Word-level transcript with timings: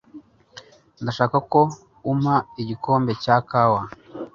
Ndashaka 1.01 1.37
ko 1.51 1.61
umpa 2.11 2.35
igikombe 2.61 3.11
cya 3.23 3.35
kawa. 3.49 3.79